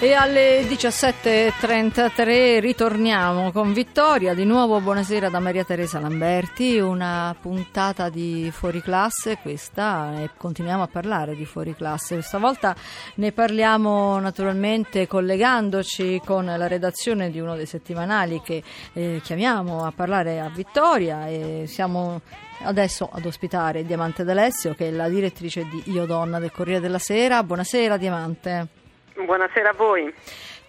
[0.00, 4.32] E alle 17.33 ritorniamo con Vittoria.
[4.32, 10.84] Di nuovo buonasera da Maria Teresa Lamberti, una puntata di fuori classe questa e continuiamo
[10.84, 12.22] a parlare di fuori classe.
[12.22, 12.76] Stavolta
[13.16, 19.90] ne parliamo naturalmente collegandoci con la redazione di uno dei settimanali che eh, chiamiamo a
[19.90, 22.20] parlare a Vittoria e siamo
[22.62, 27.00] adesso ad ospitare Diamante D'Alessio che è la direttrice di Io Donna del Corriere della
[27.00, 27.42] Sera.
[27.42, 28.77] Buonasera Diamante.
[29.26, 30.14] Buonasera a voi.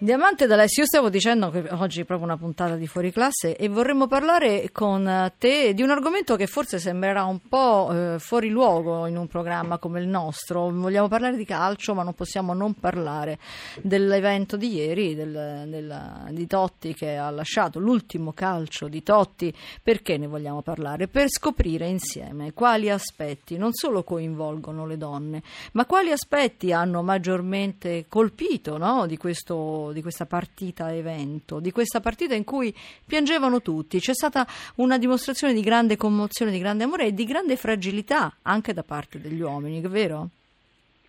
[0.01, 3.67] Diamante d'Alessio, io stavo dicendo che oggi è proprio una puntata di fuori classe e
[3.67, 9.07] vorremmo parlare con te di un argomento che forse sembrerà un po' eh, fuori luogo
[9.07, 10.69] in un programma come il nostro.
[10.69, 13.39] Vogliamo parlare di calcio, ma non possiamo non parlare
[13.81, 19.53] dell'evento di ieri del, del, di Totti che ha lasciato l'ultimo calcio di Totti.
[19.83, 21.09] Perché ne vogliamo parlare?
[21.09, 28.05] Per scoprire insieme quali aspetti non solo coinvolgono le donne, ma quali aspetti hanno maggiormente
[28.07, 32.73] colpito no, di questo di questa partita evento, di questa partita in cui
[33.05, 33.99] piangevano tutti.
[33.99, 34.45] C'è stata
[34.75, 39.19] una dimostrazione di grande commozione, di grande amore e di grande fragilità anche da parte
[39.19, 40.29] degli uomini, vero?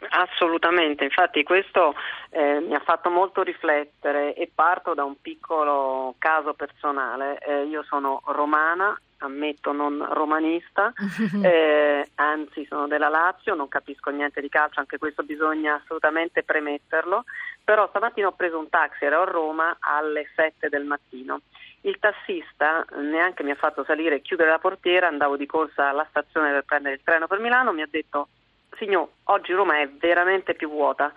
[0.09, 1.95] Assolutamente, infatti questo
[2.31, 7.39] eh, mi ha fatto molto riflettere e parto da un piccolo caso personale.
[7.39, 10.93] Eh, io sono romana, ammetto non romanista,
[11.43, 17.25] eh, anzi sono della Lazio, non capisco niente di calcio, anche questo bisogna assolutamente premetterlo,
[17.65, 21.41] però stamattina ho preso un taxi, ero a Roma alle 7 del mattino.
[21.83, 26.07] Il tassista neanche mi ha fatto salire e chiudere la portiera, andavo di corsa alla
[26.11, 28.29] stazione per prendere il treno per Milano, mi ha detto
[28.77, 31.13] signor, oggi Roma è veramente più vuota,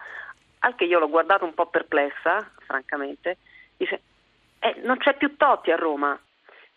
[0.60, 3.38] al che io l'ho guardato un po' perplessa, francamente,
[3.76, 4.02] dice
[4.64, 6.18] eh, non c'è più Totti a Roma,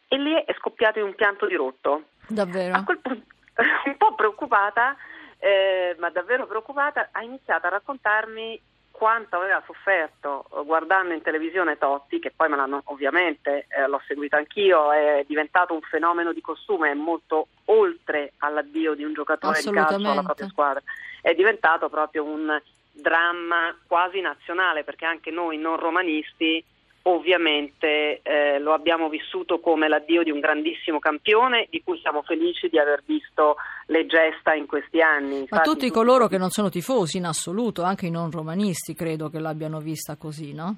[0.09, 2.05] e lì è scoppiato in un pianto di rotto.
[2.29, 2.75] Davvero?
[2.75, 3.27] A quel punto,
[3.87, 4.97] un po' preoccupata,
[5.39, 8.61] eh, ma davvero preoccupata, ha iniziato a raccontarmi
[8.97, 14.37] quanto aveva sofferto guardando in televisione Totti, che poi me l'hanno ovviamente, eh, l'ho seguito
[14.37, 19.71] anch'io, è diventato un fenomeno di costume, è molto oltre all'addio di un giocatore di
[19.71, 20.83] calcio alla propria squadra,
[21.21, 22.59] è diventato proprio un
[22.91, 26.65] dramma quasi nazionale, perché anche noi non romanisti
[27.09, 32.69] ovviamente eh, lo abbiamo vissuto come l'addio di un grandissimo campione di cui siamo felici
[32.69, 33.57] di aver visto
[33.87, 35.41] le gesta in questi anni.
[35.41, 39.29] Infatti, Ma tutti coloro che non sono tifosi in assoluto, anche i non romanisti, credo
[39.29, 40.77] che l'abbiano vista così, no?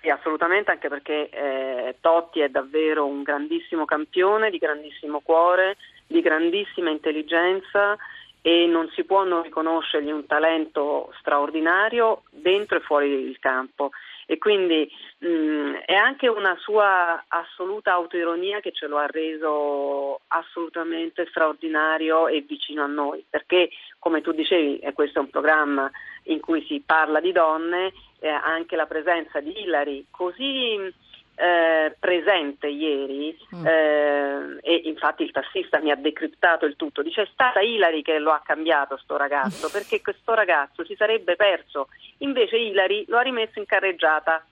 [0.00, 5.76] Sì, assolutamente, anche perché eh, Totti è davvero un grandissimo campione, di grandissimo cuore,
[6.06, 7.96] di grandissima intelligenza
[8.40, 13.90] e non si può non riconoscergli un talento straordinario dentro e fuori il campo
[14.26, 20.20] e quindi mh, mm, è anche una sua assoluta autoironia che ce lo ha reso
[20.28, 25.90] assolutamente straordinario e vicino a noi, perché come tu dicevi, questo è un programma
[26.24, 30.92] in cui si parla di donne, eh, anche la presenza di Hilary così
[31.36, 33.66] eh, presente ieri mm.
[33.66, 37.02] eh, e infatti il tassista mi ha decriptato il tutto.
[37.02, 41.36] Dice è stata Ilari che lo ha cambiato sto ragazzo perché questo ragazzo si sarebbe
[41.36, 41.88] perso.
[42.18, 44.44] Invece Ilari lo ha rimesso in carreggiata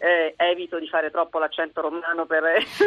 [0.00, 2.42] eh, evito di fare troppo l'accento romano per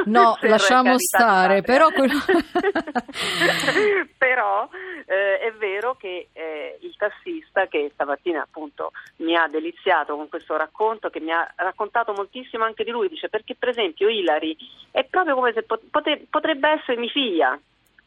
[0.05, 2.17] no per lasciamo stare però, quello...
[4.17, 4.67] però
[5.05, 10.57] eh, è vero che eh, il tassista che stamattina appunto mi ha deliziato con questo
[10.57, 14.57] racconto che mi ha raccontato moltissimo anche di lui dice perché per esempio Ilari
[14.89, 17.59] è proprio come se pote- potrebbe essere mia figlia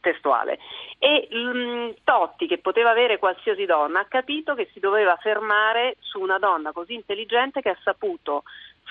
[0.06, 0.58] testuale.
[0.98, 5.96] E mh, mm, Totti, che poteva avere qualsiasi donna, ha capito che si doveva fermare
[5.98, 8.44] su una donna così intelligente che ha saputo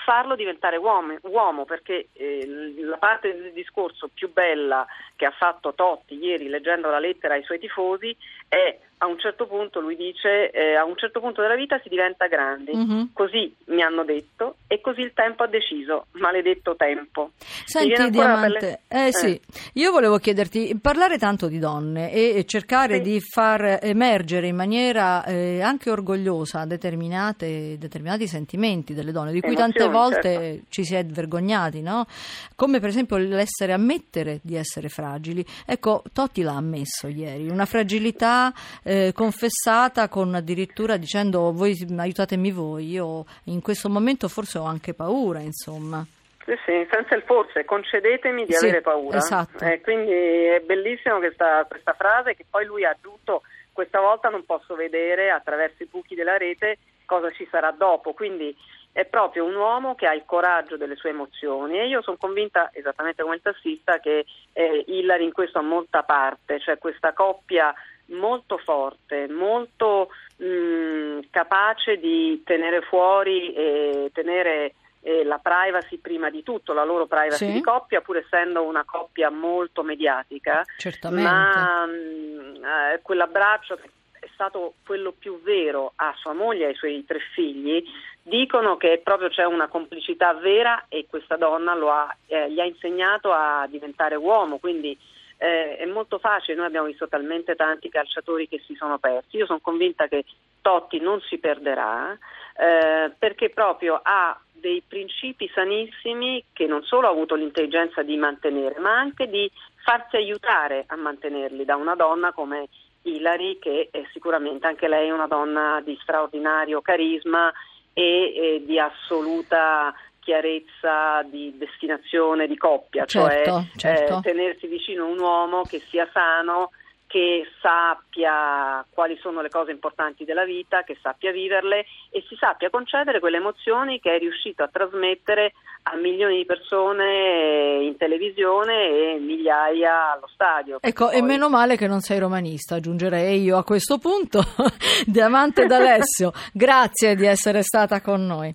[0.04, 5.74] farlo diventare uomo, uomo perché eh, la parte del discorso più bella che ha fatto
[5.74, 8.16] Totti ieri leggendo la lettera ai suoi tifosi
[8.48, 11.90] è a un certo punto lui dice eh, a un certo punto della vita si
[11.90, 13.02] diventa grandi mm-hmm.
[13.12, 19.08] così mi hanno detto e così il tempo ha deciso maledetto tempo senti Diamante eh,
[19.08, 19.12] eh.
[19.12, 19.38] sì
[19.74, 23.00] io volevo chiederti parlare tanto di donne e cercare sì.
[23.02, 29.85] di far emergere in maniera eh, anche orgogliosa determinati sentimenti delle donne di cui Emozioni,
[29.90, 30.64] tante volte certo.
[30.68, 32.06] ci si è vergognati no?
[32.54, 38.52] come per esempio l'essere ammettere di essere fragili ecco Totti l'ha ammesso ieri una fragilità
[38.82, 44.94] eh, confessata con addirittura dicendo voi aiutatemi voi, io in questo momento forse ho anche
[44.94, 46.04] paura, insomma.
[46.44, 49.18] Sì, sì, senza il forse, concedetemi di Sì, avere paura.
[49.18, 49.64] esatto.
[49.64, 53.42] Eh, quindi è bellissimo questa, questa frase che poi lui ha aggiunto,
[53.72, 58.54] questa volta non posso vedere attraverso i buchi della rete cosa ci sarà dopo, quindi
[58.96, 62.70] è proprio un uomo che ha il coraggio delle sue emozioni e io sono convinta,
[62.72, 67.74] esattamente come il tassista, che eh, Hillary in questo ha molta parte, cioè questa coppia
[68.06, 70.08] molto forte, molto
[70.38, 74.72] mh, capace di tenere fuori e tenere
[75.02, 77.52] eh, la privacy prima di tutto, la loro privacy Sì.
[77.52, 81.22] di coppia, pur essendo una coppia molto mediatica, Certamente.
[81.30, 82.64] ma mh,
[82.94, 83.90] eh, quell'abbraccio che
[84.26, 87.82] è stato quello più vero a sua moglie e ai suoi tre figli,
[88.22, 93.32] dicono che proprio c'è una complicità vera e questa donna ha, eh, gli ha insegnato
[93.32, 94.98] a diventare uomo, quindi
[95.38, 99.46] eh, è molto facile, noi abbiamo visto talmente tanti calciatori che si sono persi, io
[99.46, 100.24] sono convinta che
[100.60, 102.18] Totti non si perderà
[102.56, 108.80] eh, perché proprio ha dei principi sanissimi che non solo ha avuto l'intelligenza di mantenere,
[108.80, 109.48] ma anche di
[109.84, 112.68] farsi aiutare a mantenerli da una donna come
[113.06, 117.52] Hilary, che è sicuramente anche lei una donna di straordinario carisma
[117.92, 124.18] e, e di assoluta chiarezza di destinazione di coppia, Certo, cioè certo.
[124.18, 126.72] eh, tenersi vicino un uomo che sia sano,
[127.06, 132.70] che sappia quali sono le cose importanti della vita, che sappia viverle e si sappia
[132.70, 135.52] concedere quelle emozioni che è riuscito a trasmettere
[135.84, 140.78] a milioni di persone in televisione e migliaia allo stadio.
[140.80, 144.42] Ecco, Poi- e meno male che non sei romanista, aggiungerei io a questo punto.
[145.06, 148.54] Diamante d'Alessio, grazie di essere stata con noi.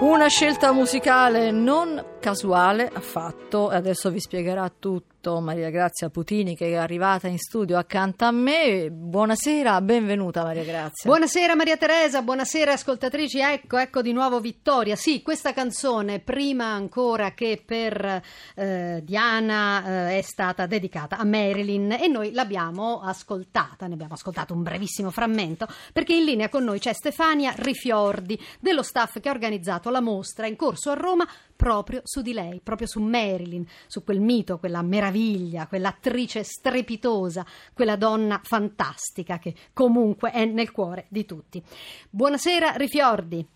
[0.00, 6.68] Una scelta musicale non casuale affatto, e adesso vi spiegherà tutto Maria Grazia Putini che
[6.70, 8.88] è arrivata in studio accanto a me.
[8.90, 11.10] Buonasera, benvenuta Maria Grazia.
[11.10, 14.94] Buonasera Maria Teresa, buonasera ascoltatrici, ecco, ecco di nuovo Vittoria.
[14.94, 18.22] Sì, questa canzone, prima ancora che per
[18.54, 24.54] eh, Diana, eh, è stata dedicata a Marilyn e noi l'abbiamo ascoltata, ne abbiamo ascoltato
[24.54, 29.32] un brevissimo frammento, perché in linea con noi c'è Stefania Rifiordi dello staff che ha
[29.32, 31.26] organizzato la mostra in corso a Roma
[31.56, 37.96] proprio su di lei, proprio su Marilyn, su quel mito, quella meraviglia, quell'attrice strepitosa, quella
[37.96, 41.62] donna fantastica che comunque è nel cuore di tutti.
[42.10, 43.54] Buonasera Rifiordi.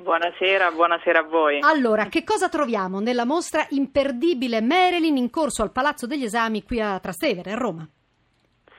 [0.00, 1.58] Buonasera, buonasera a voi.
[1.60, 6.80] Allora, che cosa troviamo nella mostra imperdibile Marilyn in corso al Palazzo degli Esami qui
[6.80, 7.88] a Trastevere, a Roma?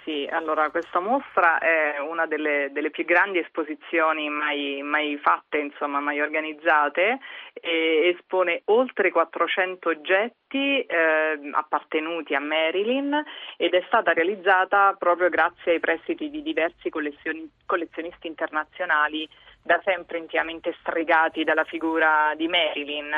[0.09, 5.99] Sì, allora questa mostra è una delle, delle più grandi esposizioni mai, mai fatte, insomma,
[5.99, 7.19] mai organizzate
[7.53, 13.23] e espone oltre 400 oggetti eh, appartenuti a Marilyn
[13.55, 19.29] ed è stata realizzata proprio grazie ai prestiti di diversi collezioni- collezionisti internazionali
[19.61, 23.13] da sempre intimamente stregati dalla figura di Marilyn.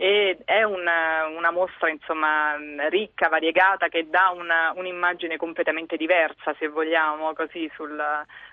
[0.00, 2.54] E è una, una mostra insomma
[2.88, 8.00] ricca, variegata, che dà una, un'immagine completamente diversa, se vogliamo, così sul,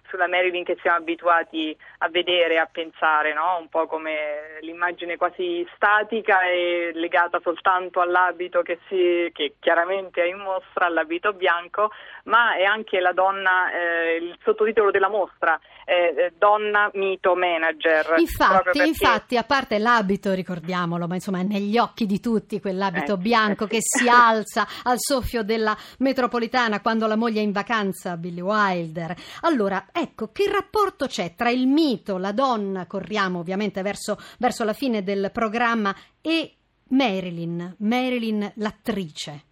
[0.09, 3.57] sulla Marilyn che siamo abituati a vedere, a pensare, no?
[3.59, 10.27] un po' come l'immagine quasi statica e legata soltanto all'abito che, si, che chiaramente è
[10.27, 11.91] in mostra, all'abito bianco,
[12.25, 18.15] ma è anche la donna, eh, il sottotitolo della mostra, eh, Donna Mito Manager.
[18.17, 23.13] Infatti, perché- infatti, a parte l'abito, ricordiamolo, ma insomma è negli occhi di tutti quell'abito
[23.13, 27.51] Eh, bianco eh, che si alza al soffio della metropolitana quando la moglie è in
[27.51, 29.15] vacanza, Billy Wilder.
[29.41, 34.73] Allora, ecco, che rapporto c'è tra il mito, la donna, corriamo ovviamente verso, verso la
[34.73, 36.53] fine del programma, e
[36.89, 39.43] Marilyn, Marilyn l'attrice?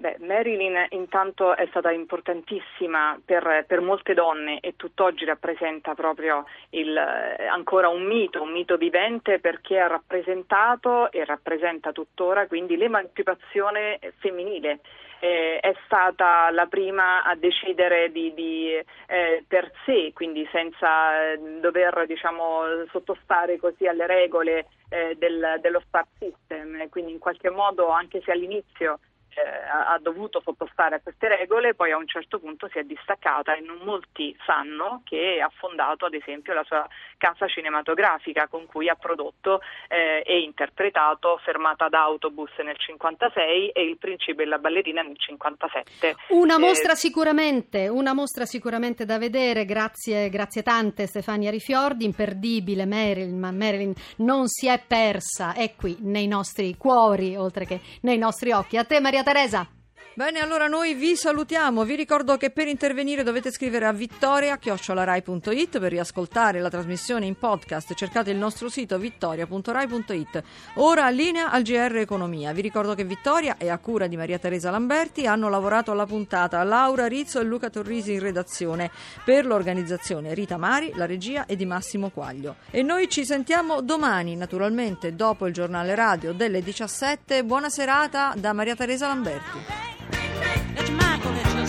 [0.00, 6.96] Beh, Marilyn intanto è stata importantissima per, per molte donne e tutt'oggi rappresenta proprio il,
[6.96, 14.80] ancora un mito, un mito vivente perché ha rappresentato e rappresenta tuttora quindi l'emancipazione femminile.
[15.22, 21.38] Eh, è stata la prima a decidere di, di, eh, per sé, quindi senza eh,
[21.60, 27.90] dover diciamo, sottostare così alle regole eh, del, dello star system, quindi in qualche modo
[27.90, 28.98] anche se all'inizio
[29.34, 33.54] eh, ha dovuto sottostare a queste regole, poi a un certo punto si è distaccata
[33.54, 38.88] e non molti sanno che ha fondato ad esempio la sua casa cinematografica con cui
[38.88, 45.02] ha prodotto eh, e interpretato Fermata d'autobus nel 56 e Il principe e la ballerina
[45.02, 46.16] nel 57.
[46.28, 52.86] Una Eh, mostra sicuramente, una mostra sicuramente da vedere, grazie, grazie tante Stefania Rifiordi, imperdibile
[52.86, 58.18] Marilyn, ma Marilyn non si è persa, è qui nei nostri cuori oltre che nei
[58.18, 58.76] nostri occhi.
[58.76, 59.68] A te Maria Teresa.
[60.12, 61.84] Bene, allora noi vi salutiamo.
[61.84, 67.94] Vi ricordo che per intervenire dovete scrivere a vittoria.rai.it per riascoltare la trasmissione in podcast.
[67.94, 70.42] Cercate il nostro sito vittoria.rai.it.
[70.74, 72.52] Ora linea al GR Economia.
[72.52, 76.60] Vi ricordo che Vittoria e a cura di Maria Teresa Lamberti hanno lavorato alla puntata
[76.64, 78.90] Laura Rizzo e Luca Torrisi in redazione.
[79.24, 82.56] Per l'organizzazione Rita Mari, la regia e di Massimo Quaglio.
[82.72, 87.44] E noi ci sentiamo domani, naturalmente, dopo il giornale radio delle 17.
[87.44, 89.89] Buona serata da Maria Teresa Lamberti.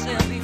[0.05, 0.40] myself.